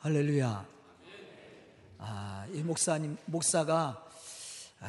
[0.00, 0.64] 할렐루야.
[1.98, 4.08] 아, 이 목사님, 목사가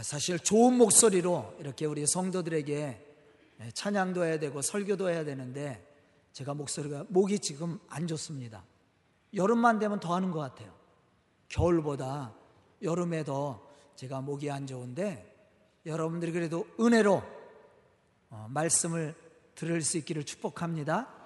[0.04, 3.07] 사실 좋은 목소리로 이렇게 우리 성도들에게
[3.73, 5.83] 찬양도 해야 되고 설교도 해야 되는데
[6.33, 8.63] 제가 목소리가 목이 지금 안 좋습니다.
[9.33, 10.72] 여름만 되면 더 하는 것 같아요.
[11.47, 12.35] 겨울보다
[12.83, 15.26] 여름에 더 제가 목이 안 좋은데
[15.87, 17.23] 여러분들이 그래도 은혜로
[18.30, 19.16] 어, 말씀을
[19.55, 21.19] 들을 수 있기를 축복합니다.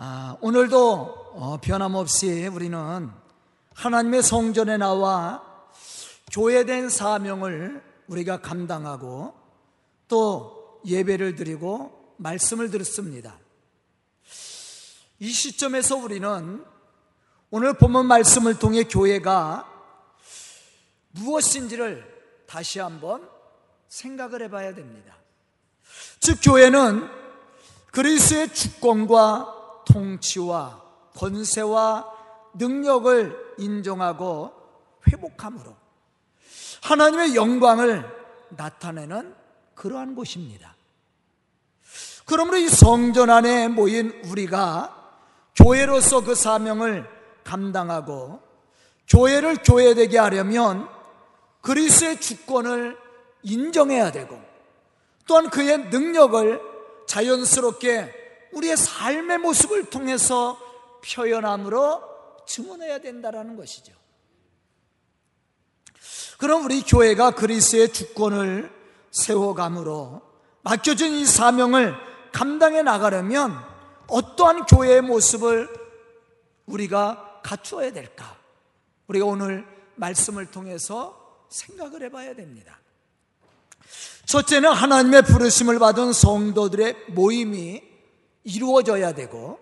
[0.00, 3.10] 아, 오늘도 어, 변함없이 우리는
[3.74, 5.42] 하나님의 성전에 나와
[6.30, 9.34] 교회된 사명을 우리가 감당하고
[10.06, 13.40] 또 예배를 드리고 말씀을 듣습니다.
[15.18, 16.64] 이 시점에서 우리는
[17.50, 19.68] 오늘 본문 말씀을 통해 교회가
[21.10, 23.28] 무엇인지를 다시 한번
[23.88, 25.16] 생각을 해봐야 됩니다.
[26.20, 27.10] 즉, 교회는
[27.90, 29.57] 그리스의 주권과
[29.92, 30.82] 통치와
[31.16, 32.06] 권세와
[32.54, 34.52] 능력을 인정하고
[35.08, 35.74] 회복함으로
[36.82, 38.08] 하나님의 영광을
[38.50, 39.34] 나타내는
[39.74, 40.74] 그러한 곳입니다.
[42.24, 44.94] 그러므로 이 성전 안에 모인 우리가
[45.56, 47.08] 교회로서 그 사명을
[47.42, 48.40] 감당하고
[49.08, 50.88] 교회를 교회되게 하려면
[51.62, 52.98] 그리스의 주권을
[53.42, 54.40] 인정해야 되고
[55.26, 56.60] 또한 그의 능력을
[57.06, 58.17] 자연스럽게
[58.58, 60.58] 우리의 삶의 모습을 통해서
[61.04, 62.02] 표현함으로
[62.46, 63.92] 증언해야 된다는 것이죠.
[66.38, 68.72] 그럼 우리 교회가 그리스의 주권을
[69.10, 70.22] 세워감으로
[70.62, 71.94] 맡겨진 이 사명을
[72.32, 73.58] 감당해 나가려면
[74.06, 75.68] 어떠한 교회의 모습을
[76.66, 78.38] 우리가 갖추어야 될까?
[79.08, 79.66] 우리가 오늘
[79.96, 82.78] 말씀을 통해서 생각을 해봐야 됩니다.
[84.26, 87.82] 첫째는 하나님의 부르심을 받은 성도들의 모임이
[88.48, 89.58] 이루어져야 되고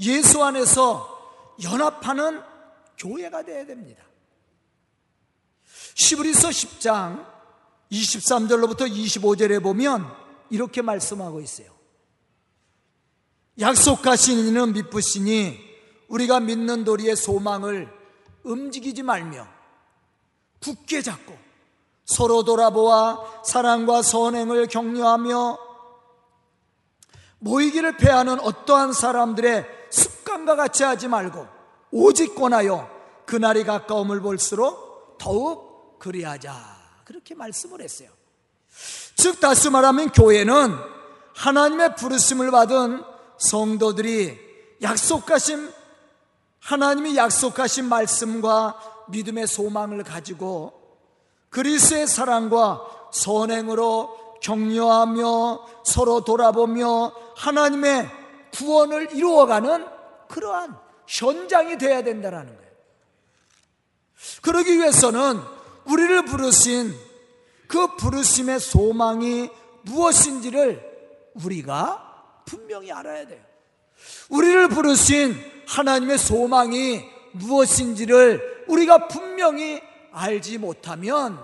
[0.00, 2.42] 예수 안에서 연합하는
[2.96, 4.02] 교회가 되어야 됩니다.
[5.94, 7.26] 시브리서 10장
[7.92, 10.10] 23절로부터 25절에 보면
[10.50, 11.68] 이렇게 말씀하고 있어요.
[13.60, 15.58] 약속하신 이는 미쁘시니
[16.08, 17.88] 우리가 믿는 도리의 소망을
[18.44, 19.46] 움직이지 말며
[20.60, 21.36] 굳게 잡고
[22.04, 25.67] 서로 돌아보아 사랑과 선행을 격려하며
[27.40, 31.46] 모이기를 패하는 어떠한 사람들의 습관과 같이 하지 말고
[31.90, 32.88] 오직 권하여
[33.26, 36.54] 그날이 가까움을 볼수록 더욱 그리하자
[37.04, 38.10] 그렇게 말씀을 했어요.
[39.16, 40.76] 즉 다시 말하면 교회는
[41.34, 43.02] 하나님의 부르심을 받은
[43.38, 44.38] 성도들이
[44.82, 45.72] 약속하신
[46.60, 50.72] 하나님이 약속하신 말씀과 믿음의 소망을 가지고
[51.50, 52.82] 그리스의 사랑과
[53.12, 58.08] 선행으로 격려하며 서로 돌아보며 하나님의
[58.54, 59.86] 구원을 이루어가는
[60.28, 60.76] 그러한
[61.06, 62.72] 현장이 되어야 된다는 거예요.
[64.42, 65.40] 그러기 위해서는
[65.84, 66.94] 우리를 부르신
[67.66, 69.50] 그 부르심의 소망이
[69.82, 70.82] 무엇인지를
[71.34, 73.40] 우리가 분명히 알아야 돼요.
[74.28, 79.80] 우리를 부르신 하나님의 소망이 무엇인지를 우리가 분명히
[80.12, 81.38] 알지 못하면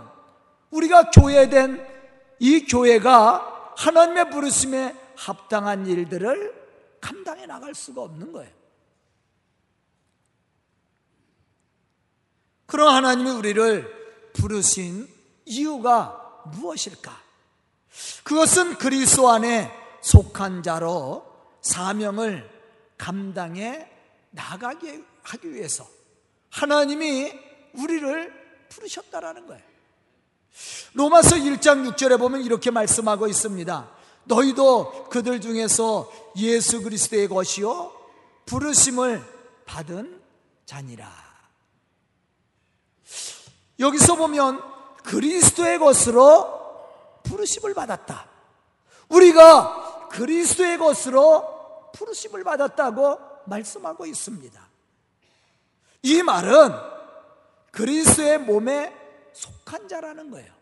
[0.71, 1.94] 우리가 교회된
[2.45, 8.53] 이 교회가 하나님의 부르심에 합당한 일들을 감당해 나갈 수가 없는 거예요.
[12.67, 15.09] 그럼 하나님이 우리를 부르신
[15.47, 17.19] 이유가 무엇일까?
[18.25, 19.73] 그것은 그리스도 안에
[20.03, 21.25] 속한 자로
[21.63, 22.47] 사명을
[22.99, 23.91] 감당해
[24.33, 25.89] 나가게 하기 위해서
[26.51, 27.33] 하나님이
[27.73, 29.74] 우리를 부르셨다라는 거예요.
[30.95, 33.91] 로마서 1장 6절에 보면 이렇게 말씀하고 있습니다.
[34.25, 37.93] 너희도 그들 중에서 예수 그리스도의 것이요
[38.47, 39.23] 부르심을
[39.67, 40.23] 받은
[40.67, 41.11] 자니라.
[43.81, 44.63] 여기서 보면
[45.05, 46.63] 그리스도의 것으로
[47.25, 48.29] 부르심을 받았다.
[49.09, 54.69] 우리가 그리스도의 것으로 부르심을 받았다고 말씀하고 있습니다.
[56.03, 56.73] 이 말은
[57.73, 59.04] 그리스도의 몸에
[59.35, 60.53] 속한 자라는 거예요.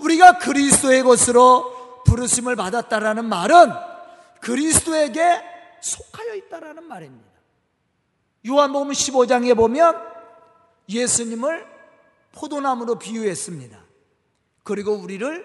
[0.00, 3.72] 우리가 그리스도의 것으로 부르심을 받았다라는 말은
[4.40, 5.42] 그리스도에게
[5.80, 7.28] 속하여 있다라는 말입니다.
[8.46, 10.00] 요한복음 15장에 보면
[10.88, 11.66] 예수님을
[12.32, 13.78] 포도나무로 비유했습니다.
[14.62, 15.44] 그리고 우리를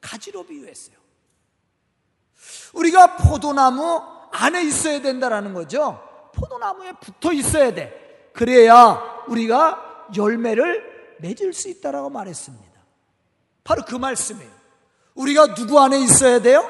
[0.00, 0.96] 가지로 비유했어요.
[2.72, 4.02] 우리가 포도나무
[4.32, 6.30] 안에 있어야 된다라는 거죠.
[6.34, 8.30] 포도나무에 붙어 있어야 돼.
[8.32, 9.83] 그래야 우리가
[10.16, 12.74] 열매를 맺을 수 있다라고 말했습니다.
[13.62, 14.50] 바로 그 말씀이에요.
[15.14, 16.68] 우리가 누구 안에 있어야 돼요?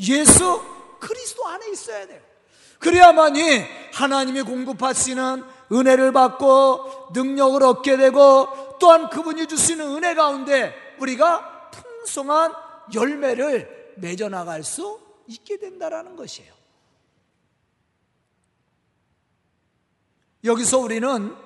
[0.00, 0.62] 예수
[0.98, 2.20] 그리스도 안에 있어야 돼요.
[2.78, 12.52] 그래야만이 하나님이 공급하시는 은혜를 받고 능력을 얻게 되고 또한 그분이 주시는 은혜 가운데 우리가 풍성한
[12.94, 16.52] 열매를 맺어 나갈 수 있게 된다라는 것이에요.
[20.42, 21.36] 여기서 우리는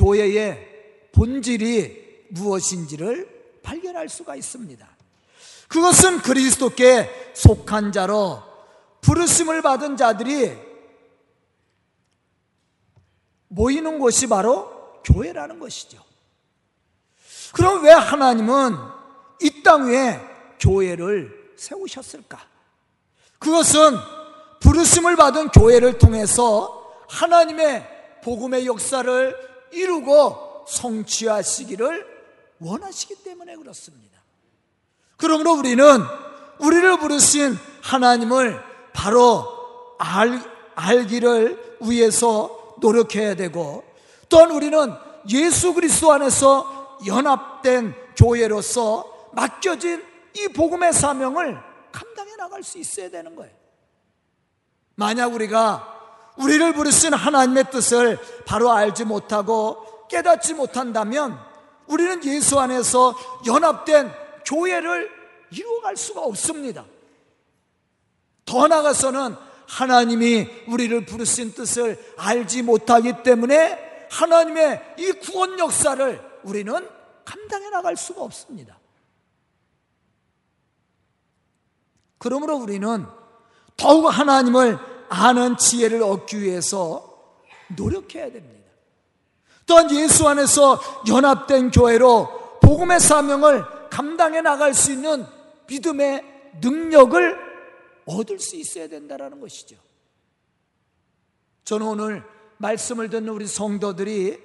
[0.00, 4.88] 교회의 본질이 무엇인지를 발견할 수가 있습니다.
[5.68, 8.42] 그것은 그리스도께 속한 자로
[9.02, 10.56] 부르심을 받은 자들이
[13.48, 16.02] 모이는 곳이 바로 교회라는 것이죠.
[17.52, 18.76] 그럼 왜 하나님은
[19.42, 20.18] 이 땅 위에
[20.60, 22.40] 교회를 세우셨을까?
[23.38, 23.96] 그것은
[24.60, 32.06] 부르심을 받은 교회를 통해서 하나님의 복음의 역사를 이루고 성취하시기를
[32.60, 34.20] 원하시기 때문에 그렇습니다.
[35.16, 35.84] 그러므로 우리는
[36.58, 38.60] 우리를 부르신 하나님을
[38.92, 40.40] 바로 알,
[40.74, 43.84] 알기를 위해서 노력해야 되고
[44.28, 44.92] 또한 우리는
[45.30, 50.04] 예수 그리스도 안에서 연합된 교회로서 맡겨진
[50.36, 51.58] 이 복음의 사명을
[51.92, 53.52] 감당해 나갈 수 있어야 되는 거예요.
[54.94, 55.99] 만약 우리가
[56.36, 61.38] 우리를 부르신 하나님의 뜻을 바로 알지 못하고 깨닫지 못한다면
[61.86, 63.14] 우리는 예수 안에서
[63.46, 64.12] 연합된
[64.44, 65.10] 교회를
[65.50, 66.84] 이루어갈 수가 없습니다.
[68.44, 69.36] 더 나아가서는
[69.66, 76.88] 하나님이 우리를 부르신 뜻을 알지 못하기 때문에 하나님의 이 구원 역사를 우리는
[77.24, 78.78] 감당해 나갈 수가 없습니다.
[82.18, 83.06] 그러므로 우리는
[83.76, 84.78] 더욱 하나님을
[85.10, 87.34] 아는 지혜를 얻기 위해서
[87.76, 88.70] 노력해야 됩니다.
[89.66, 95.26] 또한 예수 안에서 연합된 교회로 복음의 사명을 감당해 나갈 수 있는
[95.66, 96.24] 믿음의
[96.60, 97.38] 능력을
[98.06, 99.76] 얻을 수 있어야 된다는 것이죠.
[101.64, 102.24] 저는 오늘
[102.58, 104.38] 말씀을 듣는 우리 성도들이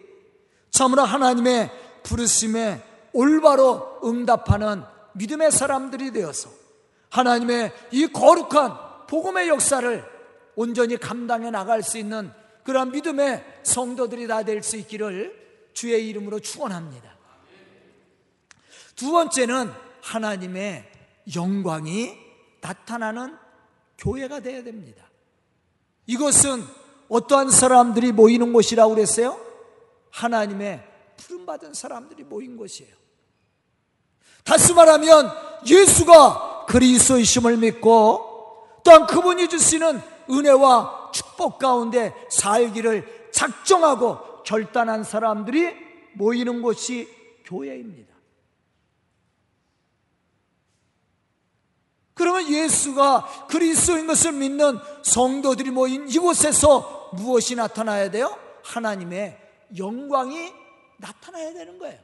[0.72, 1.72] 참으로 하나님의
[2.04, 2.82] 부르심에
[3.14, 4.84] 올바로 응답하는
[5.14, 6.50] 믿음의 사람들이 되어서
[7.10, 10.15] 하나님의 이 거룩한 복음의 역사를
[10.56, 12.32] 온전히 감당해 나갈 수 있는
[12.64, 17.16] 그러한 믿음의 성도들이 다 될 수 있기를 주의 이름으로 축원합니다.
[18.96, 19.72] 두 번째는
[20.02, 20.90] 하나님의
[21.36, 22.18] 영광이
[22.62, 23.36] 나타나는
[23.98, 25.04] 교회가 되어야 됩니다.
[26.08, 26.64] 이것은
[27.10, 29.40] 어떠한 사람들이 모이는 곳이라고 그랬어요?
[30.12, 30.84] 하나님의
[31.18, 32.96] 부름받은 사람들이 모인 곳이에요.
[34.44, 35.32] 다시 말하면
[35.68, 45.76] 예수가 그리스도이심을 믿고 또한 그분이 주시는 은혜와 축복 가운데 살기를 작정하고 결단한 사람들이
[46.14, 47.08] 모이는 곳이
[47.46, 48.16] 교회입니다.
[52.14, 58.38] 그러면 예수가 그리스도인 것을 믿는 성도들이 모인 이곳에서 무엇이 나타나야 돼요?
[58.64, 59.38] 하나님의
[59.78, 60.54] 영광이
[60.98, 62.00] 나타나야 되는 거예요.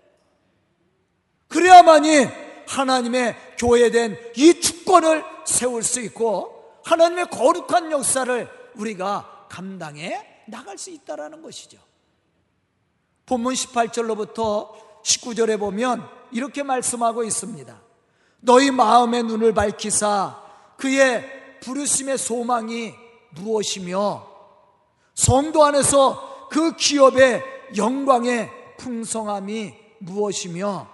[1.47, 2.27] 그래야만이
[2.67, 6.50] 하나님의 교회된 이 주권을 세울 수 있고
[6.83, 11.77] 하나님의 거룩한 역사를 우리가 감당해 나갈 수 있다라는 것이죠.
[13.25, 14.69] 본문 18절로부터
[15.03, 17.81] 19절에 보면 이렇게 말씀하고 있습니다.
[18.41, 20.41] 너희 마음의 눈을 밝히사
[20.77, 22.93] 그의 부르심의 소망이
[23.31, 24.27] 무엇이며
[25.13, 27.43] 성도 안에서 그 기업의
[27.77, 30.89] 영광의 풍성함이 무엇이며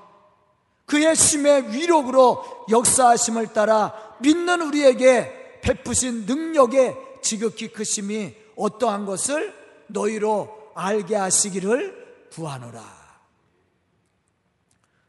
[0.85, 5.36] 그의 심의 위력으로 역사하심을 따라 믿는 우리에게
[5.67, 9.53] 베푸신 능력의 지극히 크심이 어떠한 것을
[9.87, 12.81] 너희로 알게 하시기를 구하노라.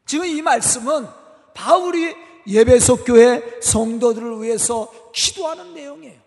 [0.05, 1.07] 지금 이 말씀은
[1.53, 2.13] 바울이
[2.45, 6.19] 예배석 교회 성도들을 위해서 기도하는 내용이에요.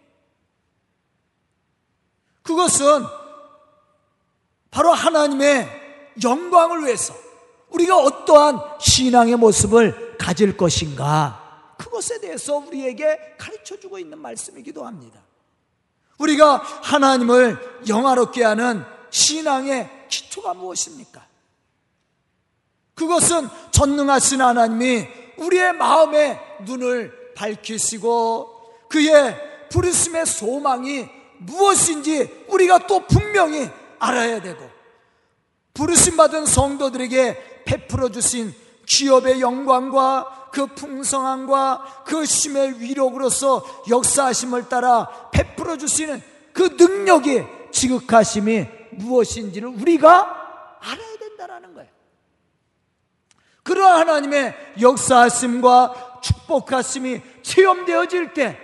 [2.43, 3.05] 그것은
[4.71, 5.69] 바로 하나님의
[6.23, 7.15] 영광을 위해서
[7.69, 11.42] 우리가 어떠한 신앙의 모습을 가질 것인가
[11.83, 15.21] 그것에 대해서 우리에게 가르쳐 주고 있는 말씀이기도 합니다.
[16.19, 21.27] 우리가 하나님을 영화롭게 하는 신앙의 기초가 무엇입니까?
[22.95, 25.09] 그것은 전능하신 하나님이
[25.39, 31.09] 우리의 마음의 눈을 밝히시고 그의 부르심의 소망이
[31.39, 34.71] 무엇인지 우리가 또 분명히 알아야 되고
[35.75, 38.55] 부르심 받은 성도들에게 베풀어 주신
[38.87, 47.43] 기업의 영광과 그 풍성함과 그 심의 위력으로서 역사하심을 따라 베풀어 주시는 그 능력이
[47.73, 51.89] 지극하심이 무엇인지를 우리가 알아야 된다라는 거예요.
[53.63, 58.59] 그러한 하나님의 역사하심과 축복하심이 체험되어질 때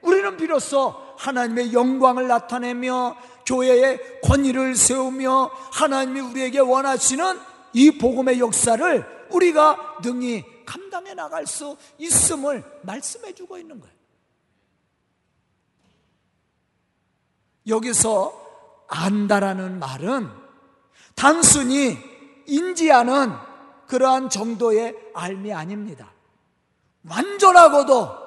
[0.00, 7.38] 우리는 비로소 하나님의 영광을 나타내며 교회의 권위를 세우며 하나님이 우리에게 원하시는
[7.72, 13.94] 이 복음의 역사를 우리가 능히 감당해 나갈 수 있음을 말씀해 주고 있는 거예요.
[17.66, 20.28] 여기서 안다라는 말은
[21.14, 21.96] 단순히
[22.46, 23.32] 인지하는
[23.86, 26.12] 그러한 정도의 알미 아닙니다.
[27.08, 28.22] 완전하고도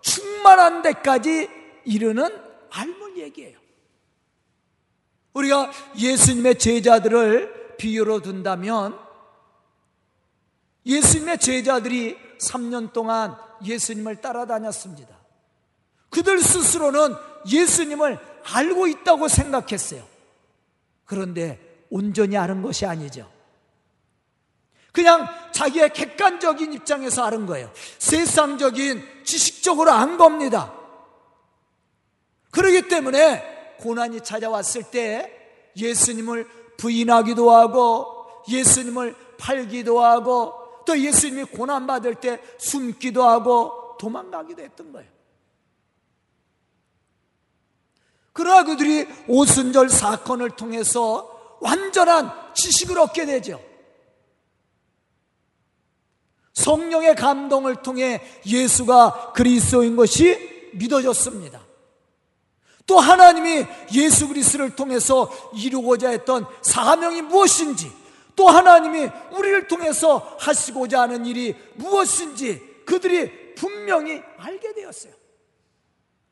[0.00, 1.48] 충만한 데까지
[1.84, 2.28] 이르는
[2.70, 3.58] 알물 얘기예요.
[5.32, 9.07] 우리가 예수님의 제자들을 비유로 둔다면
[10.88, 15.16] 예수님의 제자들이 3년 동안 예수님을 따라다녔습니다.
[16.10, 17.14] 그들 스스로는
[17.46, 18.18] 예수님을
[18.54, 20.02] 알고 있다고 생각했어요.
[21.04, 23.30] 그런데 온전히 아는 것이 아니죠.
[24.92, 27.70] 그냥 자기의 객관적인 입장에서 아는 거예요.
[27.98, 30.74] 세상적인 지식적으로 안 겁니다.
[32.50, 35.32] 그러기 때문에 고난이 찾아왔을 때
[35.76, 45.06] 예수님을 부인하기도 하고 예수님을 팔기도 하고 또 예수님이 고난받을 때 숨기도 하고 도망가기도 했던 거예요.
[48.32, 53.62] 그러나 그들이 오순절 사건을 통해서 완전한 지식을 얻게 되죠.
[56.54, 61.60] 성령의 감동을 통해 예수가 그리스도인 것이 믿어졌습니다.
[62.86, 67.92] 또 하나님이 예수 그리스도를 통해서 이루고자 했던 사명이 무엇인지,
[68.38, 75.12] 또 하나님이 우리를 통해서 하시고자 하는 일이 무엇인지 그들이 분명히 알게 되었어요.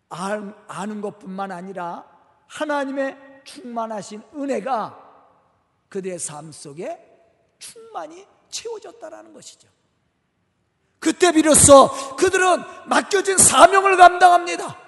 [0.08, 2.04] 아는 것뿐만 아니라
[2.46, 4.96] 하나님의 충만하신 은혜가
[5.88, 6.96] 그들의 삶 속에
[7.58, 9.66] 충만히 채워졌다라는 것이죠.
[11.00, 14.78] 그때 비로소 그들은 맡겨진 사명을 감당합니다.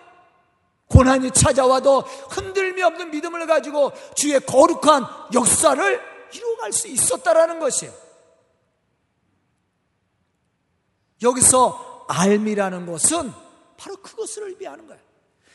[0.87, 7.93] 고난이 찾아와도 흔들미 없는 믿음을 가지고 주의 거룩한 역사를 이루어갈 수 있었다라는 것이에요.
[11.23, 13.33] 여기서 알미라는 것은
[13.77, 15.03] 바로 그것을 의미하는 거예요.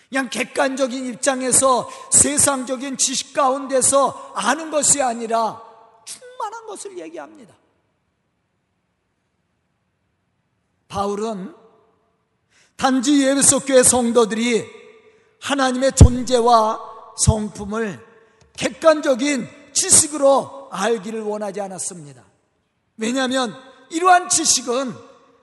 [0.09, 5.61] 그냥 객관적인 입장에서 세상적인 지식 가운데서 아는 것이 아니라
[6.05, 7.55] 충만한 것을 얘기합니다.
[10.87, 11.55] 바울은
[12.75, 14.63] 단지 예배소 교회 성도들이
[15.41, 16.79] 하나님의 존재와
[17.17, 18.05] 성품을
[18.55, 22.23] 객관적인 지식으로 알기를 원하지 않았습니다.
[22.97, 23.55] 왜냐하면
[23.91, 24.93] 이러한 지식은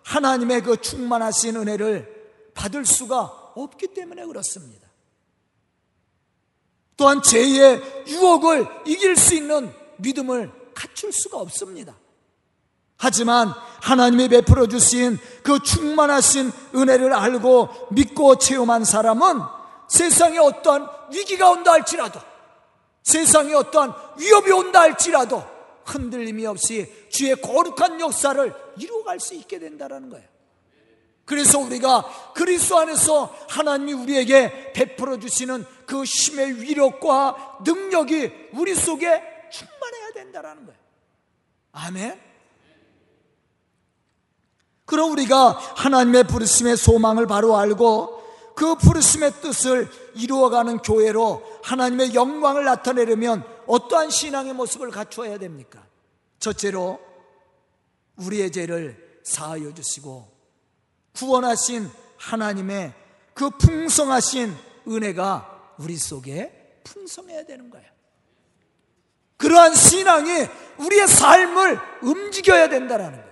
[0.02, 2.20] 하나님의 그 충만하신 은혜를
[2.54, 4.88] 받을 수가 없기 때문에 그렇습니다.
[6.96, 11.96] 또한 죄의 유혹을 이길 수 있는 믿음을 갖출 수가 없습니다.
[12.96, 19.40] 하지만 하나님이 베풀어 주신 그 충만하신 은혜를 알고 믿고 체험한 사람은
[19.88, 22.20] 세상에 어떠한 위기가 온다 할지라도
[23.02, 25.42] 세상에 어떠한 위협이 온다 할지라도
[25.84, 30.28] 흔들림이 없이 주의 거룩한 역사를 이루어갈 수 있게 된다는 거예요.
[31.24, 40.12] 그래서 우리가 그리스도 안에서 하나님이 우리에게 베풀어 주시는 그 힘의 위력과 능력이 우리 속에 충만해야
[40.14, 40.80] 된다는 거예요.
[41.72, 42.20] 아멘.
[44.86, 48.19] 그럼 우리가 하나님의 부르심의 소망을 바로 알고
[48.60, 55.82] 그 부르심의 뜻을 이루어가는 교회로 하나님의 영광을 나타내려면 어떠한 신앙의 모습을 갖추어야 됩니까?
[56.40, 57.00] 첫째로
[58.16, 60.30] 우리의 죄를 사하여 주시고
[61.14, 61.88] 구원하신
[62.18, 62.92] 하나님의
[63.32, 64.54] 그 풍성하신
[64.86, 67.88] 은혜가 우리 속에 풍성해야 되는 거예요.
[69.38, 70.30] 그러한 신앙이
[70.76, 73.29] 우리의 삶을 움직여야 된다는 거예요.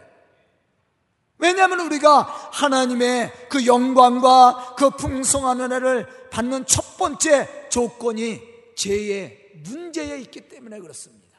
[1.38, 8.42] 왜냐하면 우리가 하나님의 그 영광과 그 풍성한 은혜를 받는 첫 번째 조건이
[8.76, 11.38] 죄의 문제에 있기 때문에 그렇습니다.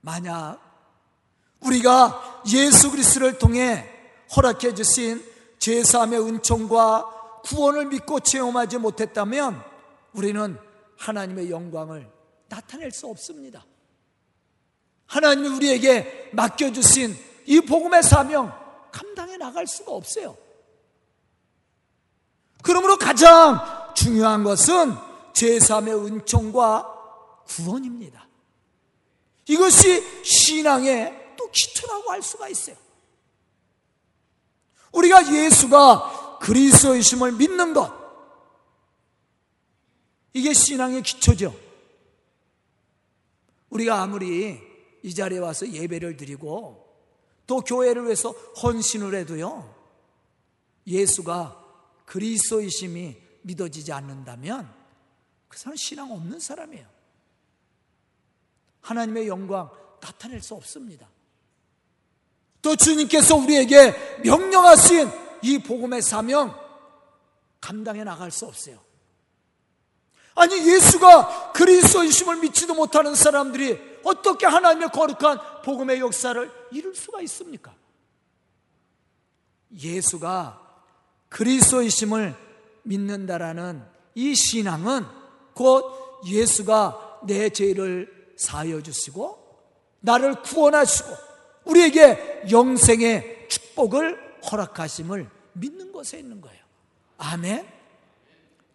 [0.00, 0.58] 만약
[1.60, 3.88] 우리가 예수 그리스도를 통해
[4.34, 5.24] 허락해 주신
[5.58, 9.62] 제사함의 은총과 구원을 믿고 체험하지 못했다면
[10.12, 10.58] 우리는
[10.96, 12.10] 하나님의 영광을
[12.48, 13.64] 나타낼 수 없습니다.
[15.08, 18.52] 하나님이 우리에게 맡겨주신 이 복음의 사명
[18.92, 20.36] 감당해 나갈 수가 없어요.
[22.62, 23.60] 그러므로 가장
[23.94, 24.94] 중요한 것은
[25.32, 26.94] 제3의 은총과
[27.46, 28.28] 구원입니다.
[29.46, 32.76] 이것이 신앙의 또 기초라고 할 수가 있어요.
[34.92, 37.96] 우리가 예수가 그리스도이심을 믿는 것
[40.34, 41.58] 이게 신앙의 기초죠.
[43.70, 44.67] 우리가 아무리
[45.02, 46.86] 이 자리에 와서 예배를 드리고
[47.46, 48.30] 또 교회를 위해서
[48.62, 49.74] 헌신을 해도요.
[50.86, 51.64] 예수가
[52.06, 54.72] 그리스도이심이 믿어지지 않는다면
[55.48, 56.86] 그 사람은 신앙 없는 사람이에요.
[58.80, 61.08] 하나님의 영광 나타낼 수 없습니다.
[62.60, 65.10] 또 주님께서 우리에게 명령하신
[65.42, 66.58] 이 복음의 사명
[67.60, 68.78] 감당해 나갈 수 없어요.
[70.34, 77.74] 아니 예수가 그리스도이심을 믿지도 못하는 사람들이 어떻게 하나님의 거룩한 복음의 역사를 이룰 수가 있습니까?
[79.76, 80.60] 예수가
[81.28, 82.34] 그리스도이심을
[82.82, 85.04] 믿는다라는 이 신앙은
[85.54, 89.38] 곧 예수가 내 죄를 사하여 주시고
[90.00, 91.10] 나를 구원하시고
[91.64, 96.62] 우리에게 영생의 축복을 허락하심을 믿는 것에 있는 거예요.
[97.18, 97.66] 아멘.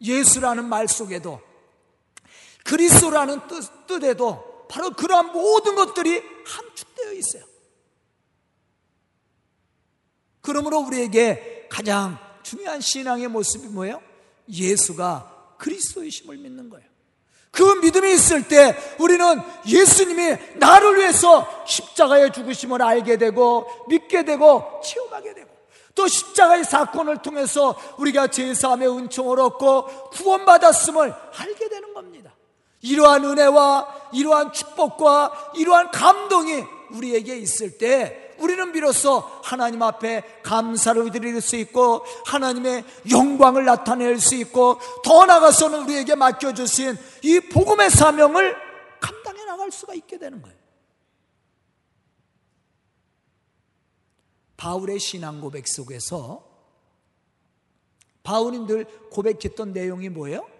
[0.01, 1.41] 예수라는 말 속에도
[2.63, 7.43] 그리스도라는 뜻, 뜻에도 바로 그러한 모든 것들이 함축되어 있어요.
[10.41, 14.01] 그러므로 우리에게 가장 중요한 신앙의 모습이 뭐예요?
[14.49, 16.87] 예수가 그리스도이심을 믿는 거예요.
[17.51, 25.35] 그 믿음이 있을 때 우리는 예수님이 나를 위해서 십자가에 죽으심을 알게 되고 믿게 되고 체험하게
[25.35, 25.49] 되고
[25.93, 31.63] 또 십자가의 사건을 통해서 우리가 제사함의 은총을 얻고 구원받았음을 알게.
[32.83, 41.39] 이러한 은혜와 이러한 축복과 이러한 감동이 우리에게 있을 때 우리는 비로소 하나님 앞에 감사를 드릴
[41.41, 48.55] 수 있고 하나님의 영광을 나타낼 수 있고 더 나아가서는 우리에게 맡겨주신 이 복음의 사명을
[48.99, 50.57] 감당해 나갈 수가 있게 되는 거예요.
[54.57, 56.43] 바울의 신앙 고백 속에서
[58.23, 60.52] 바울인들 고백했던 내용이 뭐예요?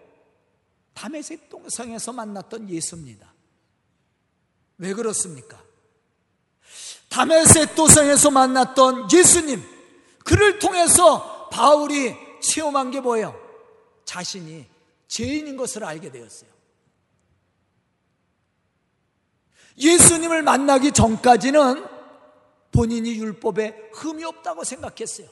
[0.93, 3.33] 담에색 동성에서 만났던 예수입니다.
[4.77, 5.61] 왜 그렇습니까?
[7.09, 9.63] 다메섹 도성에서 만났던 예수님,
[10.25, 13.39] 그를 통해서 바울이 체험한 게 뭐예요?
[14.05, 14.65] 자신이
[15.07, 16.49] 죄인인 것을 알게 되었어요.
[19.77, 21.87] 예수님을 만나기 전까지는
[22.71, 25.29] 본인이 율법에 흠이 없다고 생각했어요.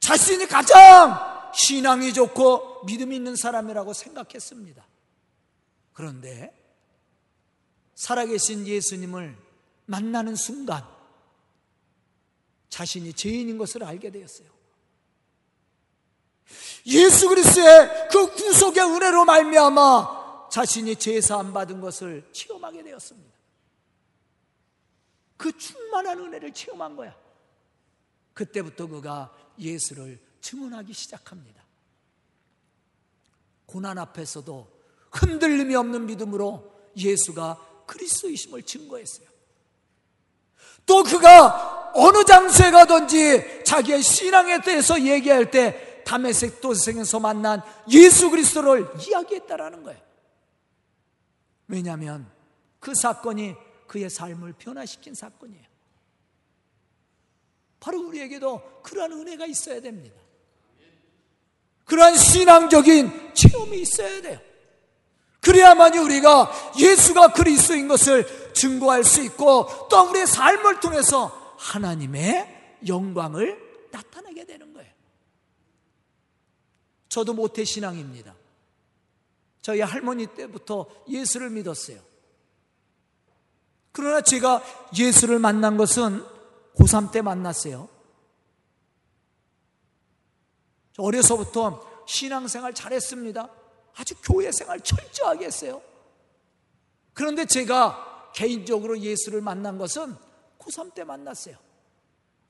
[0.00, 4.84] 자신이 가장 신앙이 좋고 믿음이 있는 사람이라고 생각했습니다.
[5.92, 6.52] 그런데
[7.94, 9.36] 살아계신 예수님을
[9.86, 10.84] 만나는 순간
[12.68, 14.48] 자신이 죄인인 것을 알게 되었어요.
[16.86, 23.34] 예수 그리스도의 그 구속의 은혜로 말미암아 자신이 제사함 받은 것을 체험하게 되었습니다.
[25.36, 27.16] 그 충만한 은혜를 체험한 거야.
[28.34, 31.64] 그때부터 그가 예수를 증언하기 시작합니다.
[33.64, 34.68] 고난 앞에서도
[35.10, 39.26] 흔들림이 없는 믿음으로 예수가 그리스도이심을 증거했어요.
[40.84, 48.86] 또 그가 어느 장소에 가든지 자기의 신앙에 대해서 얘기할 때 담에색 도생에서 만난 예수 그리스도를
[49.00, 50.00] 이야기했다라는 거예요.
[51.68, 52.30] 왜냐하면
[52.80, 53.54] 그 사건이
[53.86, 55.64] 그의 삶을 변화시킨 사건이에요.
[57.80, 60.24] 바로 우리에게도 그러한 은혜가 있어야 됩니다.
[61.84, 64.38] 그러한 신앙적인 체험이 있어야 돼요.
[65.40, 73.58] 그래야만이 우리가 예수가 그리스도인 것을 증거할 수 있고 또 우리의 삶을 통해서 하나님의 영광을
[73.90, 74.90] 나타내게 되는 거예요.
[77.08, 78.34] 저도 모태 신앙입니다.
[79.60, 82.00] 저희 할머니 때부터 예수를 믿었어요.
[83.92, 84.62] 그러나 제가
[84.98, 86.24] 예수를 만난 것은
[86.76, 87.88] 고3 때 만났어요.
[90.98, 93.48] 어려서부터 신앙생활 잘했습니다.
[93.96, 95.82] 아주 교회 생활 철저하게 했어요.
[97.12, 100.16] 그런데 제가 개인적으로 예수를 만난 것은
[100.58, 101.56] 고3 때 만났어요.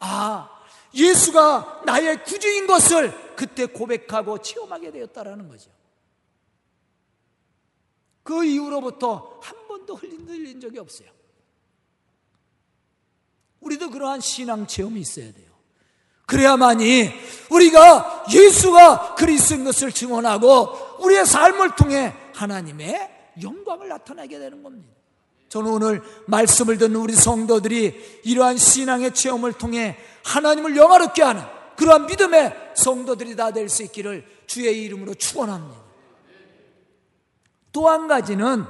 [0.00, 5.70] 아, 예수가 나의 구주인 것을 그때 고백하고 체험하게 되었다라는 거죠.
[8.22, 11.10] 그 이후로부터 한 번도 흘린 적이 없어요.
[13.60, 15.53] 우리도 그러한 신앙 체험이 있어야 돼요.
[16.26, 17.10] 그래야만이
[17.50, 23.10] 우리가 예수가 그리스도인 것을 증언하고 우리의 삶을 통해 하나님의
[23.42, 24.88] 영광을 나타내게 되는 겁니다.
[25.48, 31.42] 저는 오늘 말씀을 듣는 우리 성도들이 이러한 신앙의 체험을 통해 하나님을 영화롭게 하는
[31.76, 35.80] 그러한 믿음의 성도들이 다 될 수 있기를 주의 이름으로 축원합니다.
[37.72, 38.64] 또 한 가지는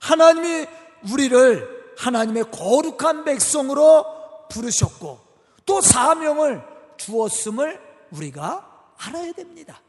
[0.00, 0.66] 하나님이
[1.12, 4.04] 우리를 하나님의 거룩한 백성으로
[4.50, 5.25] 부르셨고
[5.66, 6.62] 또 사명을
[6.96, 7.80] 주었음을
[8.12, 9.80] 우리가 알아야 됩니다.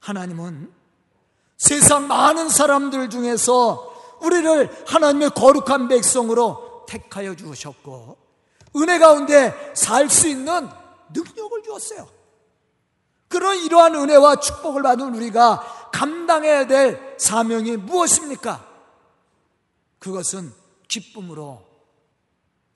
[0.00, 0.72] 하나님은
[1.56, 8.18] 세상 많은 사람들 중에서 우리를 하나님의 거룩한 백성으로 택하여 주셨고
[8.76, 10.68] 은혜 가운데 살 수 있는
[11.12, 12.08] 능력을 주었어요.
[13.28, 18.66] 그런 이러한 은혜와 축복을 받은 우리가 감당해야 될 사명이 무엇입니까?
[19.98, 20.52] 그것은
[20.88, 21.69] 기쁨으로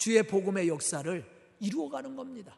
[0.04, 1.24] 주의 복음의 역사를
[1.60, 2.54] 이루어가는 겁니다.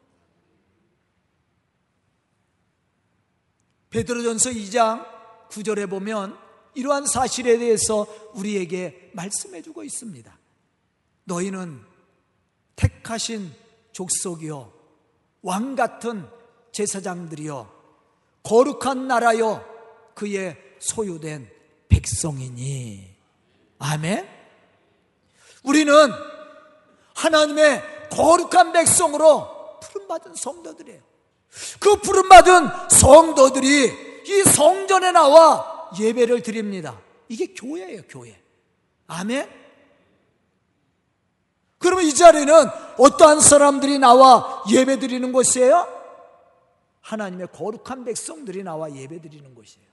[3.91, 5.07] 베드로전서 2장
[5.51, 6.37] 9절에 보면
[6.75, 8.05] 이러한 사실에 대해서
[8.35, 10.37] 우리에게 말씀해 주고 있습니다.
[11.23, 11.83] 너희는
[12.75, 13.53] 택하신
[13.93, 14.73] 족속이요
[15.43, 16.29] 왕 같은
[16.73, 17.73] 제사장들이요
[18.43, 19.65] 거룩한 나라요
[20.17, 21.49] 그의 소유된
[21.89, 23.15] 백성이니
[23.79, 24.29] 아멘.
[25.63, 25.95] 우리는
[27.27, 31.03] 하나님의 거룩한 백성으로 부름받은 성도들이에요.
[31.81, 37.01] 그 부름받은 성도들이 이 성전에 나와 예배를 드립니다.
[37.29, 38.41] 이게 교회예요, 교회.
[39.07, 39.49] 아멘?
[41.79, 42.53] 그러면 이 자리는
[42.99, 45.95] 어떠한 사람들이 나와 예배 드리는 곳이에요?
[47.01, 49.87] 하나님의 거룩한 백성들이 나와 예배 드리는 곳이에요.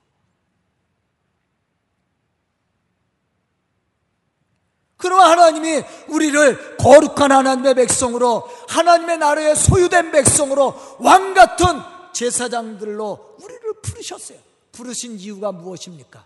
[5.04, 11.68] 그러면 하나님이 우리를 거룩한 하나님의 백성으로 하나님의 나라에 소유된 백성으로 왕 같은
[12.14, 14.40] 제사장들로 우리를 부르셨어요.
[14.72, 16.26] 부르신 이유가 무엇입니까?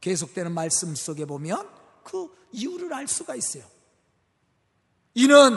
[0.00, 1.68] 계속되는 말씀 속에 보면
[2.02, 3.62] 그 이유를 알 수가 있어요.
[5.14, 5.56] 이는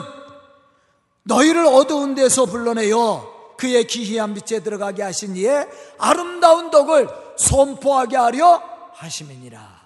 [1.24, 9.80] 너희를 어두운 데서 불러내어 그의 기이한 빛에 들어가게 하신 이에 아름다운 덕을 선포하게 하려 하심이니라.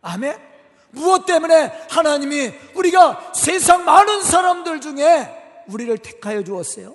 [0.00, 0.57] 아멘.
[0.90, 6.94] 무엇 때문에 하나님이 우리가 세상 많은 사람들 중에 우리를 택하여 주었어요?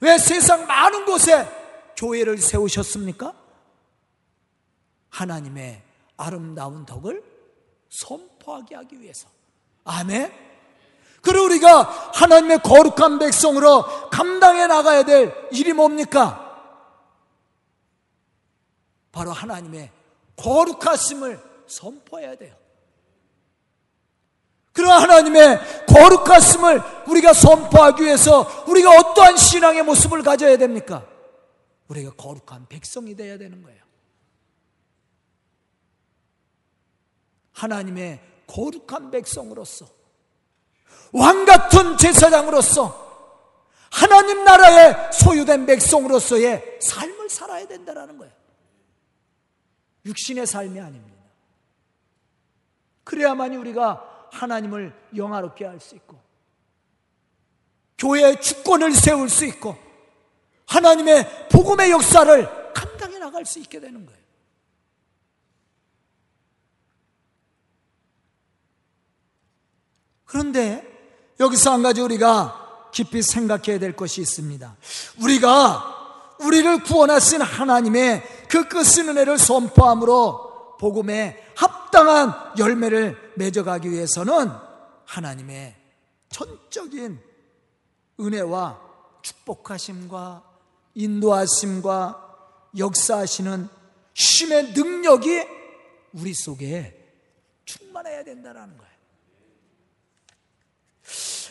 [0.00, 1.48] 왜 세상 많은 곳에
[1.96, 3.34] 교회를 세우셨습니까?
[5.10, 5.82] 하나님의
[6.16, 7.22] 아름다운 덕을
[7.88, 9.28] 선포하게 하기 위해서.
[9.84, 10.32] 아멘.
[11.20, 11.82] 그리고 우리가
[12.14, 16.38] 하나님의 거룩한 백성으로 감당해 나가야 될 일이 뭡니까?
[19.12, 19.90] 바로 하나님의
[20.36, 22.56] 거룩하심을 선포해야 돼요.
[24.72, 31.06] 그런 하나님의 거룩하심을 우리가 선포하기 위해서 우리가 어떠한 신앙의 모습을 가져야 됩니까?
[31.88, 33.82] 우리가 거룩한 백성이 되어야 되는 거예요.
[37.52, 39.86] 하나님의 거룩한 백성으로서
[41.12, 43.02] 왕 같은 제사장으로서
[43.90, 48.32] 하나님 나라의 소유된 백성으로서의 삶을 살아야 된다는 거예요.
[50.06, 51.22] 육신의 삶이 아닙니다.
[53.04, 56.18] 그래야만이 우리가 하나님을 영화롭게 할 수 있고
[57.98, 59.76] 교회의 주권을 세울 수 있고
[60.66, 64.22] 하나님의 복음의 역사를 감당해 나갈 수 있게 되는 거예요.
[70.24, 70.82] 그런데
[71.38, 74.76] 여기서 한 가지 우리가 깊이 생각해야 될 것이 있습니다.
[75.20, 81.51] 우리가 우리를 구원하신 하나님의 그 끝은 은혜를 선포함으로 복음의
[82.02, 84.50] 합당한 열매를 맺어가기 위해서는
[85.06, 85.76] 하나님의
[86.30, 87.20] 전적인
[88.18, 88.80] 은혜와
[89.22, 90.42] 축복하심과
[90.94, 92.36] 인도하심과
[92.76, 93.68] 역사하시는
[94.14, 95.46] 심의 능력이
[96.14, 96.98] 우리 속에
[97.64, 98.92] 충만해야 된다는 거예요.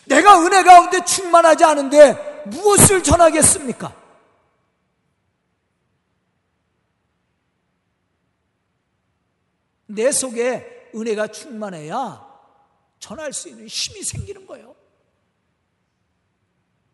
[0.06, 4.01] 내가 은혜 가운데 충만하지 않은데 무엇을 전하겠습니까?
[9.94, 12.30] 내 속에 은혜가 충만해야
[13.00, 14.76] 전할 수 있는 힘이 생기는 거예요.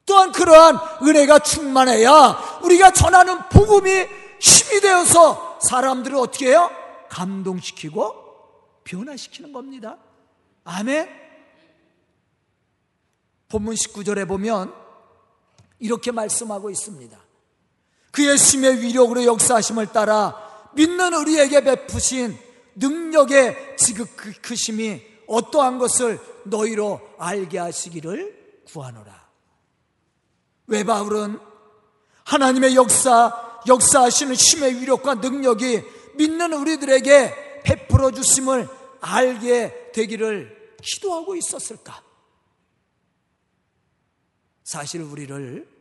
[0.06, 3.92] 또한 그러한 은혜가 충만해야 우리가 전하는 복음이
[4.40, 6.72] 힘이 되어서 사람들을 어떻게 해요?
[7.10, 8.16] 감동시키고
[8.86, 9.98] 변화시키는 겁니다.
[10.64, 11.10] 아멘.
[13.50, 14.74] 본문 19절에 보면
[15.80, 17.18] 이렇게 말씀하고 있습니다.
[18.12, 22.47] 그의 심의 위력으로 역사하심을 따라 믿는 우리에게 베푸신
[22.78, 29.28] 능력의 지극히심이 어떠한 것을 너희로 알게 하시기를 구하노라.
[30.68, 31.40] 왜 바울은
[32.24, 35.82] 하나님의 역사, 역사하시는 힘의 위력과 능력이
[36.16, 38.68] 믿는 우리들에게 베풀어 주심을
[39.02, 42.04] 알게 되기를 기도하고 있었을까?
[44.64, 45.77] 사실 우리를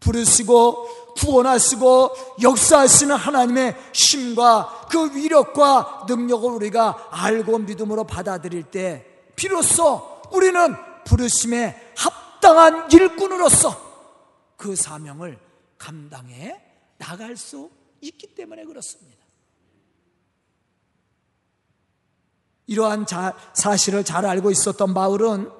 [0.00, 2.10] 부르시고 구원하시고
[2.42, 12.90] 역사하시는 하나님의 힘과 그 위력과 능력을 우리가 알고 믿음으로 받아들일 때 비로소 우리는 부르심에 합당한
[12.92, 13.88] 일꾼으로서
[14.56, 15.38] 그 사명을
[15.76, 16.60] 감당해
[16.98, 19.18] 나갈 수 있기 때문에 그렇습니다.
[22.66, 25.50] 이러한 자, 사실을 잘 알고 있었던 바울은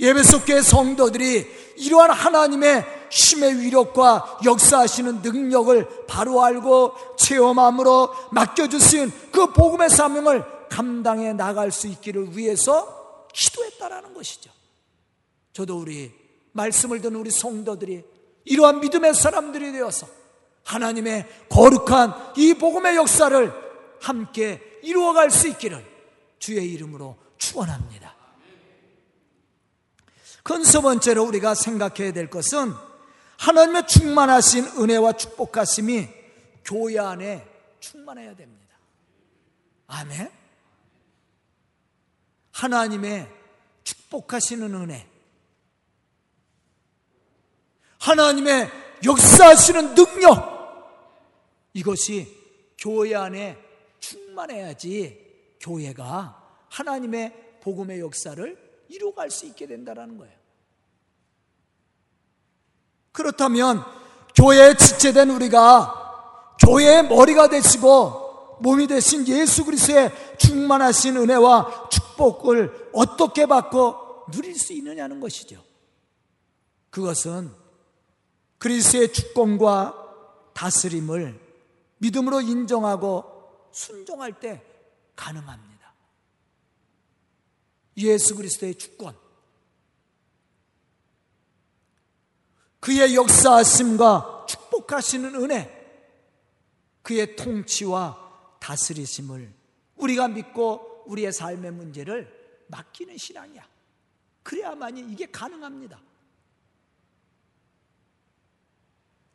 [0.00, 10.68] 예배속교의 성도들이 이러한 하나님의 힘의 위력과 역사하시는 능력을 바로 알고 체험함으로 맡겨주신 그 복음의 사명을
[10.68, 14.50] 감당해 나갈 수 있기를 위해서 기도했다라는 것이죠.
[15.52, 16.12] 저도 우리
[16.52, 18.04] 말씀을 듣는 우리 성도들이
[18.44, 20.06] 이러한 믿음의 사람들이 되어서
[20.64, 23.52] 하나님의 거룩한 이 복음의 역사를
[24.00, 25.84] 함께 이루어갈 수 있기를
[26.38, 28.14] 주의 이름으로 축원합니다.
[30.42, 32.72] 큰 세 번째로 우리가 생각해야 될 것은
[33.38, 36.08] 하나님의 충만하신 은혜와 축복하심이
[36.64, 37.46] 교회 안에
[37.80, 38.76] 충만해야 됩니다.
[39.86, 40.30] 아멘.
[42.52, 43.30] 하나님의
[43.84, 45.06] 축복하시는 은혜,
[47.98, 48.70] 하나님의
[49.04, 50.56] 역사하시는 능력,
[51.74, 52.34] 이것이
[52.78, 53.58] 교회 안에
[54.00, 60.35] 충만해야지 교회가 하나님의 복음의 역사를 이루어갈 수 있게 된다는 거예요.
[63.16, 63.82] 그렇다면
[64.34, 74.26] 교회에 지체된 우리가 교회의 머리가 되시고 몸이 되신 예수 그리스도의 충만하신 은혜와 축복을 어떻게 받고
[74.30, 75.64] 누릴 수 있느냐는 것이죠.
[76.90, 77.50] 그것은
[78.58, 79.94] 그리스도의 주권과
[80.52, 81.40] 다스림을
[81.96, 83.24] 믿음으로 인정하고
[83.72, 84.62] 순종할 때
[85.14, 85.94] 가능합니다.
[87.96, 89.16] 예수 그리스도의 주권,
[92.86, 95.68] 그의 역사하심과 축복하시는 은혜,
[97.02, 98.16] 그의 통치와
[98.60, 99.52] 다스리심을
[99.96, 102.32] 우리가 믿고 우리의 삶의 문제를
[102.68, 103.66] 맡기는 신앙이야.
[104.44, 105.98] 그래야만이 이게 가능합니다.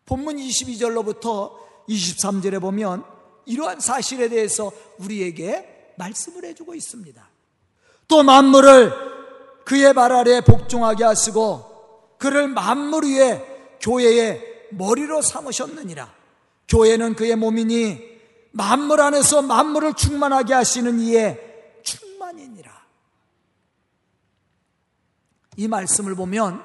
[0.06, 1.54] 본문 22절로부터
[1.90, 3.04] 23절에 보면
[3.46, 7.30] 이러한 사실에 대해서 우리에게 말씀을 해주고 있습니다.
[8.08, 8.94] 또 만물을
[9.66, 11.71] 그의 발 아래 복종하게 하시고
[12.22, 16.14] 그를 만물 위에 교회의 머리로 삼으셨느니라.
[16.68, 18.00] 교회는 그의 몸이니
[18.52, 22.72] 만물 안에서 만물을 충만하게 하시는 이의 충만이니라.
[25.58, 26.64] 이 말씀을 보면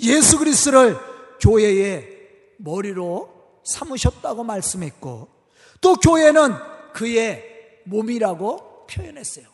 [0.00, 0.98] 예수 그리스도를
[1.40, 2.06] 교회의
[2.58, 5.30] 머리로 삼으셨다고 말씀했고
[5.80, 6.54] 또 교회는
[6.92, 9.46] 그의 몸이라고 표현했어요.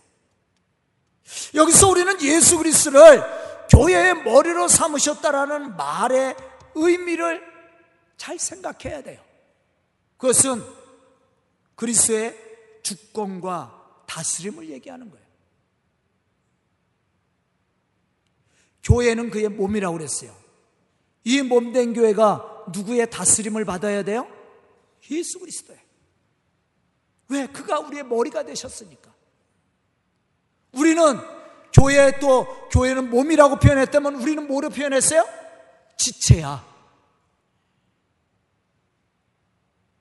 [1.54, 3.39] 여기서 우리는 예수 그리스도를
[3.70, 6.36] 교회의 머리로 삼으셨다라는 말의
[6.74, 7.42] 의미를
[8.16, 9.22] 잘 생각해야 돼요.
[10.16, 10.62] 그것은
[11.76, 12.36] 그리스도의
[12.82, 15.26] 주권과 다스림을 얘기하는 거예요.
[18.82, 20.34] 교회는 그의 몸이라고 그랬어요.
[21.24, 24.26] 이 몸된 교회가 누구의 다스림을 받아야 돼요?
[25.10, 25.80] 예수 그리스도예요.
[27.28, 27.46] 왜?
[27.46, 29.14] 그가 우리의 머리가 되셨으니까.
[30.72, 31.02] 우리는
[31.72, 35.24] 교회 또 교회는 몸이라고 표현했다면 우리는 뭐로 표현했어요?
[35.96, 36.64] 지체야.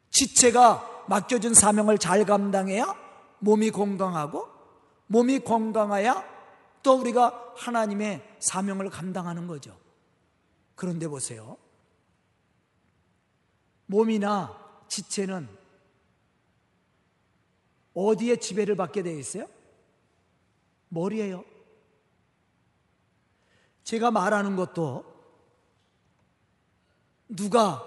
[0.10, 2.95] 지체가 맡겨준 사명을 잘 감당해야
[3.39, 4.47] 몸이 건강하고
[5.08, 6.23] 몸이 건강해야
[6.84, 9.77] 또 우리가 하나님의 사명을 감당하는 거죠.
[10.75, 11.58] 그런데 보세요.
[13.88, 14.55] 몸이나
[14.88, 15.49] 지체는
[17.93, 19.47] 어디에 지배를 받게 되어 있어요?
[20.89, 21.43] 머리예요.
[23.89, 25.04] 제가 말하는 것도
[27.28, 27.84] 누가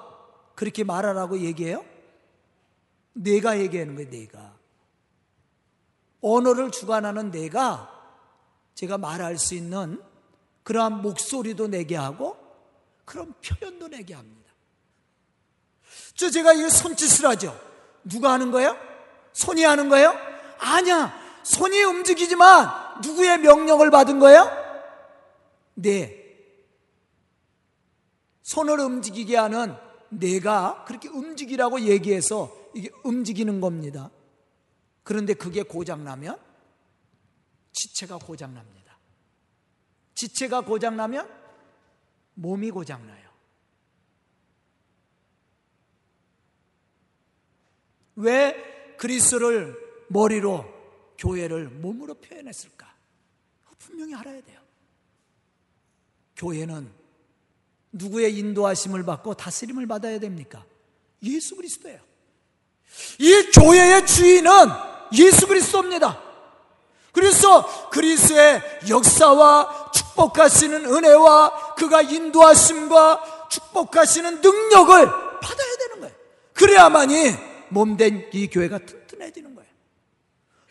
[0.57, 1.85] 그렇게 말하라고 얘기해요?
[3.12, 4.53] 내가 얘기하는 거예요, 내가.
[6.21, 7.88] 언어를 주관하는 내가
[8.75, 10.03] 제가 말할 수 있는
[10.65, 12.37] 그러한 목소리도 내게 하고
[13.05, 14.53] 그런 표현도 내게 합니다.
[16.17, 17.57] 저 제가 이 손짓을 하죠.
[18.03, 18.77] 누가 하는 거예요?
[19.35, 20.17] 손이 하는 거예요?
[20.59, 21.17] 아니야.
[21.45, 24.62] 손이 움직이지만 누구의 명령을 받은 거예요?
[25.75, 26.19] 네.
[28.43, 29.75] 손을 움직이게 하는
[30.11, 34.11] 내가 그렇게 움직이라고 얘기해서 이게 움직이는 겁니다.
[35.03, 36.39] 그런데 그게 고장나면
[37.73, 38.99] 지체가 고장납니다.
[40.15, 41.29] 지체가 고장나면
[42.35, 43.31] 몸이 고장나요.
[48.17, 49.77] 왜 그리스도를
[50.09, 50.65] 머리로
[51.19, 52.93] 교회를 몸으로 표현했을까?
[53.79, 54.62] 분명히 알아야 돼요.
[56.42, 56.90] 교회는
[57.92, 60.64] 누구의 인도하심을 받고 다스림을 받아야 됩니까?
[61.22, 62.00] 예수 그리스도예요.
[63.20, 64.52] 이 교회의 주인은
[65.14, 66.20] 예수 그리스도입니다.
[67.12, 75.07] 그래서 그리스도의 역사와 축복하시는 은혜와 그가 인도하심과 축복하시는 능력을
[75.40, 76.14] 받아야 되는 거예요.
[76.55, 77.35] 그래야만이
[77.68, 79.70] 몸된 이 교회가 튼튼해지는 거예요.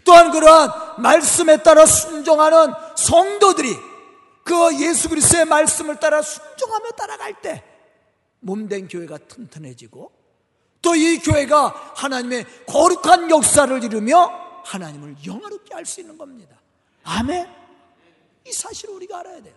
[0.04, 3.91] 또한 그러한 말씀에 따라 순종하는 성도들이
[4.52, 7.64] 그 예수 그리스도의 말씀을 따라 순종하며 따라갈 때
[8.42, 10.12] 몸된 교회가 튼튼해지고
[10.82, 14.30] 또 이 교회가 하나님의 거룩한 역사를 이루며
[14.66, 16.60] 하나님을 영화롭게 할 수 있는 겁니다.
[17.04, 17.48] 아멘.
[18.46, 19.56] 이 사실을 우리가 알아야 돼요.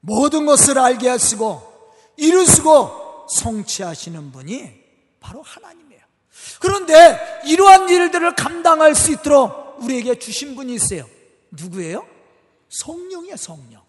[0.00, 4.80] 모든 것을 알게 하시고 이루시고 성취하시는 분이
[5.20, 6.02] 바로 하나님이에요.
[6.60, 11.08] 그런데 이러한 일들을 감당할 수 있도록 우리에게 주신 분이 있어요.
[11.50, 12.06] 누구예요?
[12.68, 13.80] 성령이에요, 성령.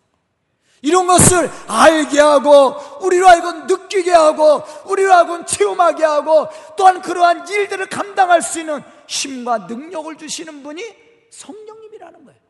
[0.81, 7.85] 이런 것을 알게 하고 우리로 하여금 느끼게 하고 우리로 하여금 체험하게 하고 또한 그러한 일들을
[7.87, 10.83] 감당할 수 있는 힘과 능력을 주시는 분이
[11.29, 12.41] 성령님이라는 거예요.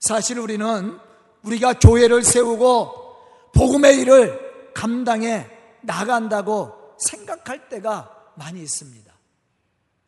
[0.00, 0.98] 사실 우리는
[1.44, 5.48] 우리가 교회를 세우고 복음의 일을 감당해
[5.84, 9.12] 나간다고 생각할 때가 많이 있습니다.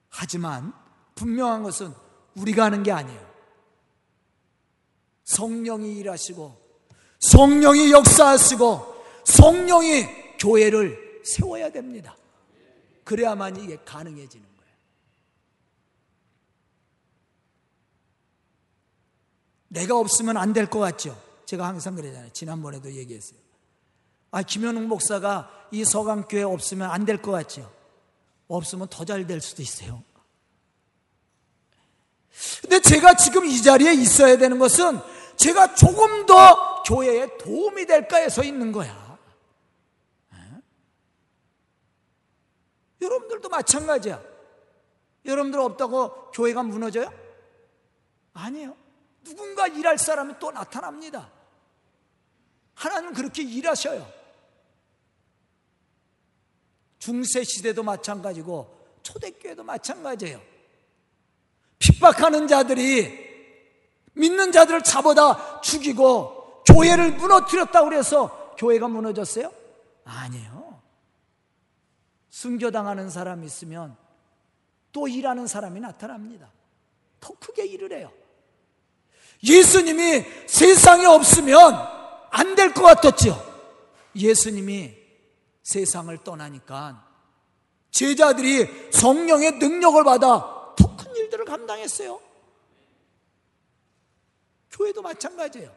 [0.08, 0.72] 하지만
[1.14, 1.92] 분명한 것은
[2.36, 3.26] 우리가 하는 게 아니에요.
[5.24, 6.56] 성령이 일하시고
[7.18, 12.16] 성령이 역사하시고 성령이 교회를 세워야 됩니다.
[13.04, 14.76] 그래야만 이게 가능해지는 거예요.
[19.68, 21.20] 내가 없으면 안 될 것 같죠?
[21.46, 22.30] 제가 항상 그러잖아요.
[22.32, 23.38] 지난번에도 얘기했어요.
[24.30, 27.70] 아, 김현웅 목사가 이 서강교회 없으면 안 될 것 같죠?
[28.48, 30.02] 없으면 더 잘 될 수도 있어요.
[32.60, 35.00] 근데 제가 지금 이 자리에 있어야 되는 것은
[35.36, 39.18] 제가 조금 더 교회에 도움이 될까 해서 있는 거야.
[40.32, 40.38] 네?
[43.00, 44.22] 여러분들도 마찬가지야.
[45.24, 47.10] 여러분들 없다고 교회가 무너져요?
[48.34, 48.76] 아니에요.
[49.24, 51.32] 누군가 일할 사람이 또 나타납니다.
[52.76, 54.06] 하나님은 그렇게 일하셔요.
[56.98, 60.40] 중세 시대도 마찬가지고 초대교회도 마찬가지예요.
[61.78, 63.26] 핍박하는 자들이
[64.12, 69.52] 믿는 자들을 잡아다 죽이고 교회를 무너뜨렸다고 그래서 교회가 무너졌어요?
[70.04, 70.80] 아니에요.
[72.30, 73.96] 순교당하는 사람이 있으면
[74.92, 76.50] 또 일하는 사람이 나타납니다.
[77.20, 78.12] 더 크게 일을 해요.
[79.42, 81.95] 예수님이 세상에 없으면
[82.38, 83.34] 안 될 것 같았죠.
[84.14, 84.94] 예수님이
[85.62, 87.06] 세상을 떠나니까
[87.90, 92.20] 제자들이 성령의 능력을 받아 더 큰 일들을 감당했어요.
[94.70, 95.74] 교회도 마찬가지예요.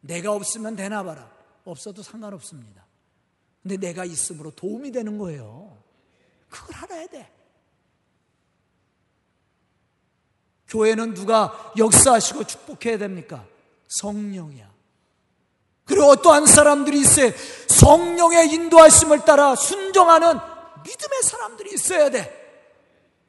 [0.00, 1.30] 내가 없으면 되나 봐라.
[1.64, 2.84] 없어도 상관없습니다.
[3.62, 5.76] 근데 내가 있음으로 도움이 되는 거예요.
[6.50, 7.32] 그걸 알아야 돼.
[10.68, 13.46] 교회는 누가 역사하시고 축복해야 됩니까?
[13.88, 14.70] 성령이야.
[15.84, 17.30] 그리고 어떠한 사람들이 있어요.
[17.68, 20.38] 성령의 인도하심을 따라 순종하는
[20.84, 22.46] 믿음의 사람들이 있어야 돼.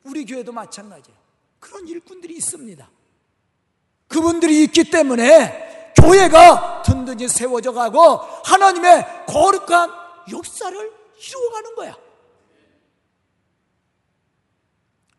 [0.04, 1.18] 우리 교회도 마찬가지예요.
[1.60, 2.90] 그런 일꾼들이 있습니다.
[4.08, 9.92] 그분들이 있기 때문에 교회가 든든히 세워져 가고 하나님의 거룩한
[10.32, 11.98] 역사를 이루어가는 거야.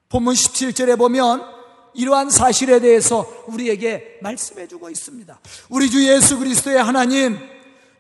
[0.08, 1.57] 본문 17절에 보면
[1.94, 5.38] 이러한 사실에 대해서 우리에게 말씀해 주고 있습니다.
[5.68, 7.38] 우리 주 예수 그리스도의 하나님,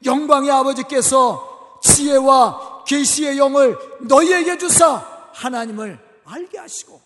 [0.04, 4.96] 영광의 아버지께서 지혜와 계시의 영을 너희에게 주사
[5.32, 7.00] 하나님을 알게 하시고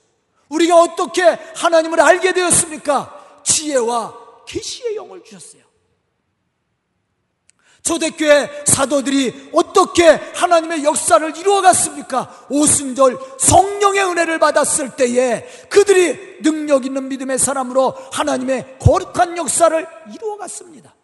[0.49, 3.41] 우리가 어떻게 하나님을 알게 되었습니까?
[3.43, 5.63] 지혜와 계시의 영을 주셨어요.
[7.83, 12.47] 초대교회 사도들이 어떻게 하나님의 역사를 이루어갔습니까?
[12.49, 20.95] 오순절 성령의 은혜를 받았을 때에 그들이 능력 있는 믿음의 사람으로 하나님의 거룩한 역사를 이루어갔습니다.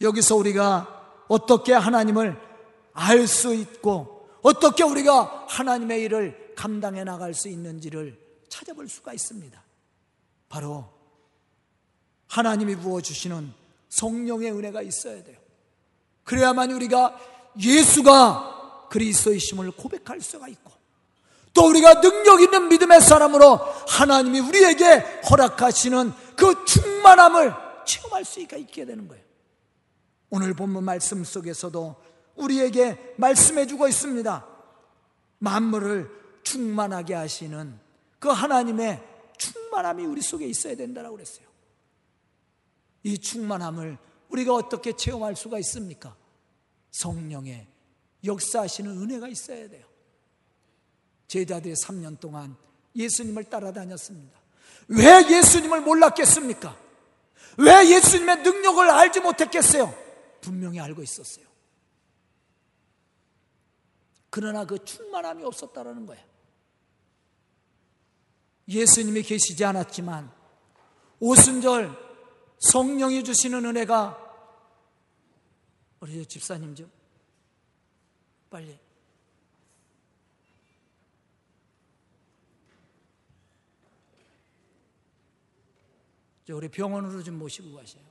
[0.00, 2.40] 여기서 우리가 어떻게 하나님을
[2.92, 9.62] 알 수 있고 어떻게 우리가 하나님의 일을 감당해 나갈 수 있는지를 찾아볼 수가 있습니다.
[10.48, 10.97] 바로
[12.28, 13.52] 하나님이 부어주시는
[13.88, 15.36] 성령의 은혜가 있어야 돼요.
[16.24, 17.18] 그래야만 우리가
[17.58, 20.70] 예수가 그리스도이심을 고백할 수가 있고
[21.54, 23.56] 또 우리가 능력 있는 믿음의 사람으로
[23.88, 24.98] 하나님이 우리에게
[25.30, 27.52] 허락하시는 그 충만함을
[27.84, 29.24] 체험할 수 있게 되는 거예요.
[30.30, 31.96] 오늘 본문 말씀 속에서도
[32.36, 34.46] 우리에게 말씀해 주고 있습니다.
[35.38, 36.10] 만물을
[36.42, 37.78] 충만하게 하시는
[38.18, 39.02] 그 하나님의
[39.38, 41.47] 충만함이 우리 속에 있어야 된다고 그랬어요.
[43.02, 46.16] 이 충만함을 우리가 어떻게 체험할 수가 있습니까?
[46.90, 47.66] 성령의
[48.24, 49.86] 역사하시는 은혜가 있어야 돼요.
[51.28, 52.56] 제자들이 3년 동안
[52.96, 54.38] 예수님을 따라다녔습니다.
[54.88, 56.76] 왜 예수님을 몰랐겠습니까?
[57.58, 59.94] 왜 예수님의 능력을 알지 못했겠어요?
[60.40, 61.46] 분명히 알고 있었어요.
[64.30, 66.24] 그러나 그 충만함이 없었다라는 거예요.
[68.68, 70.30] 예수님이 계시지 않았지만
[71.20, 72.07] 오순절
[72.58, 74.26] 성령이 주시는 은혜가
[76.00, 76.90] 우리 집사님 좀
[78.50, 78.78] 빨리
[86.50, 88.02] 우리 병원으로 좀 모시고 가세요.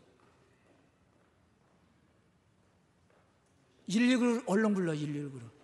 [3.89, 5.57] 119를 얼른 불러 119를.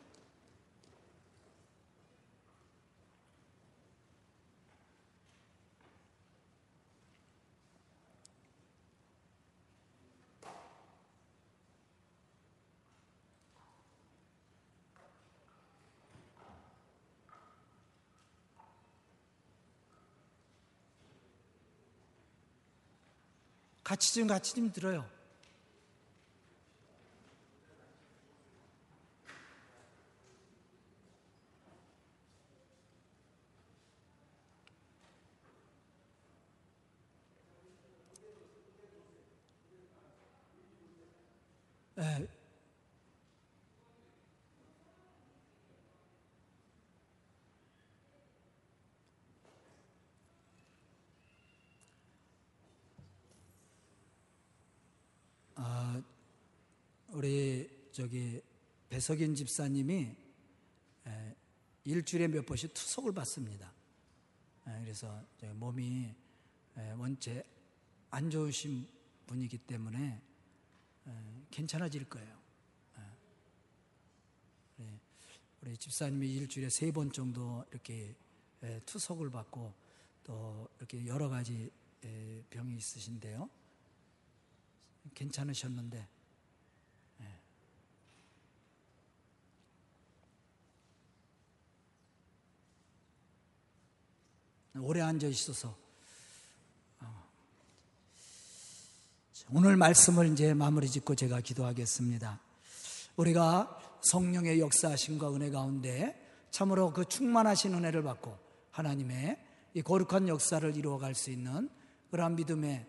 [23.93, 25.07] 같이 좀 같이 좀 들어요.
[41.99, 42.27] 에,
[57.13, 57.69] 우리
[58.13, 58.39] 저기
[58.89, 60.15] 배석인 집사님이
[61.83, 63.73] 일주일에 몇 번씩 투석을 받습니다.
[64.83, 65.19] 그래서
[65.55, 66.13] 몸이
[66.95, 67.43] 원체
[68.11, 68.87] 안 좋으신
[69.25, 70.21] 분이기 때문에
[71.49, 72.39] 괜찮아질 거예요.
[75.61, 78.15] 우리 집사님이 일주일에 세 번 정도 이렇게
[78.85, 79.73] 투석을 받고
[80.23, 81.71] 또 이렇게 여러 가지
[82.51, 83.49] 병이 있으신데요.
[85.15, 86.12] 괜찮으셨는데
[94.79, 95.75] 오래 앉아 있어서
[96.99, 97.23] 어.
[99.51, 102.39] 오늘 말씀을 이제 마무리 짓고 제가 기도하겠습니다.
[103.15, 106.19] 우리가 성령의 역사하심과 은혜 가운데
[106.49, 108.37] 참으로 그 충만하신 은혜를 받고
[108.71, 109.37] 하나님의
[109.75, 111.69] 이 거룩한 역사를 이루어갈 수 있는
[112.09, 112.85] 그러한 믿음의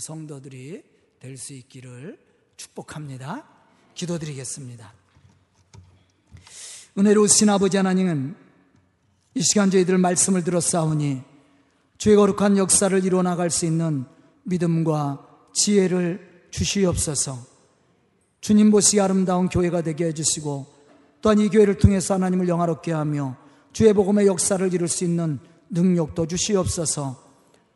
[0.00, 0.82] 성도들이
[1.20, 2.18] 될 수 있기를
[2.56, 3.48] 축복합니다.
[3.94, 4.92] 기도드리겠습니다.
[6.96, 8.47] 은혜로우신 아버지 하나님은
[9.34, 11.22] 이 시간 저희들 말씀을 들었사오니
[11.98, 14.04] 주의 거룩한 역사를 이루어 나갈 수 있는
[14.44, 17.38] 믿음과 지혜를 주시옵소서.
[18.40, 20.66] 주님 보시기 아름다운 교회가 되게 해주시고
[21.20, 23.36] 또한 이 교회를 통해서 하나님을 영화롭게 하며
[23.72, 27.22] 주의 복음의 역사를 이룰 수 있는 능력도 주시옵소서.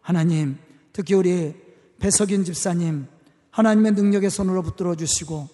[0.01, 0.57] 하나님
[0.93, 1.55] 특히 우리
[1.99, 3.07] 배석인 집사님
[3.51, 5.49] 하나님의 능력의 손으로 붙들어 주시고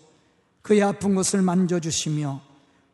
[0.63, 2.41] 그의 아픈 것을 만져 주시며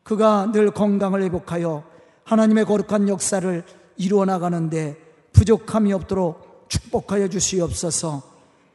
[0.03, 1.83] 그가 늘 건강을 회복하여
[2.25, 3.63] 하나님의 거룩한 역사를
[3.97, 4.97] 이루어 나가는데
[5.31, 8.23] 부족함이 없도록 축복하여 주시옵소서.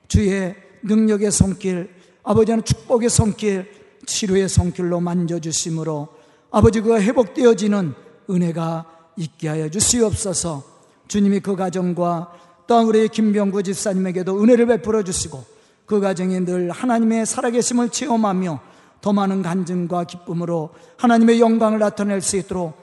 [0.09, 1.91] 주의 능력의 손길
[2.23, 3.71] 아버지는 축복의 손길
[4.07, 6.09] 치료의 손길로 만져주심으로
[6.51, 7.95] 아버지 그가 회복되어지는
[8.31, 8.87] 은혜가
[9.17, 10.63] 있게 하여 주시옵소서.
[11.09, 12.33] 주님이 그 가정과
[12.67, 15.45] 또한 우리 김병구 집사님에게도 은혜를 베풀어 주시고
[15.87, 18.61] 그 가정이 늘 하나님의 살아계심을 체험하며
[19.01, 22.80] 더 많은 간증과 기쁨으로 하나님의 영광을 나타낼 수 있도록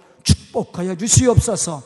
[0.57, 1.83] 축복하여 주시옵소서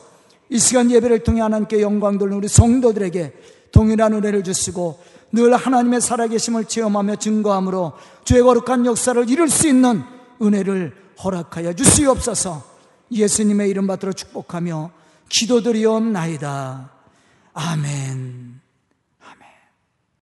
[0.48, 3.32] 이 시간 예배를 통해 하나님께 영광 돌리는 우리 성도들에게
[3.70, 4.98] 동일한 은혜를 주시고
[5.32, 7.92] 늘 하나님의 살아계심을 체험하며 증거함으로
[8.24, 10.02] 죄 거룩한 역사를 이룰 수 있는
[10.40, 12.62] 은혜를 허락하여 주시옵소서
[13.10, 14.90] 예수님의 이름 받들어 축복하며
[15.28, 16.90] 기도드리옵나이다.
[17.54, 18.61] 아멘.